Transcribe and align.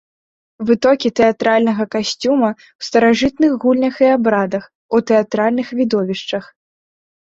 Вытокі 0.69 1.11
тэатральнага 1.21 1.83
касцюма 1.97 2.49
ў 2.53 2.81
старажытных 2.89 3.51
гульнях 3.67 3.95
і 4.09 4.13
абрадах, 4.17 4.63
у 4.95 5.07
тэатральных 5.09 5.67
відовішчах. 5.83 6.55